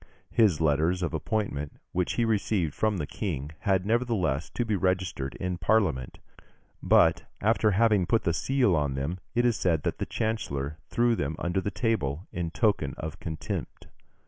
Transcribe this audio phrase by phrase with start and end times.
[0.31, 5.35] His letters of appointment, which he received from the King, had, nevertheless, to be registered
[5.35, 6.17] in Parliament;
[6.81, 11.15] but, after having put the seal on them, it is said that the chancellor threw
[11.15, 13.89] them under the table, in token of contempt.